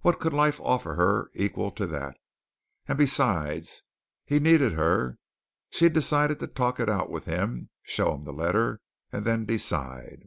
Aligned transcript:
What 0.00 0.18
could 0.18 0.32
life 0.32 0.60
offer 0.62 0.94
her 0.96 1.30
equal 1.32 1.70
to 1.70 1.86
that? 1.86 2.16
And, 2.88 2.98
besides, 2.98 3.82
he 4.24 4.40
needed 4.40 4.72
her. 4.72 5.16
She 5.70 5.88
decided 5.88 6.40
to 6.40 6.48
talk 6.48 6.80
it 6.80 6.88
out 6.88 7.08
with 7.08 7.26
him, 7.26 7.70
show 7.84 8.12
him 8.14 8.24
the 8.24 8.32
letter, 8.32 8.80
and 9.12 9.24
then 9.24 9.44
decide. 9.46 10.26